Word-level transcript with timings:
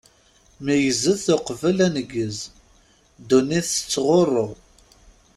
Meyyzet 0.63 1.25
uqbel 1.35 1.77
aneggez, 1.85 2.37
ddunit 3.21 3.67
tettɣuṛṛu! 3.73 4.47